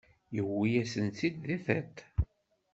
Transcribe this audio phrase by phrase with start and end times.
[0.35, 1.95] Yewwi-yasen-tt-id di tiṭ.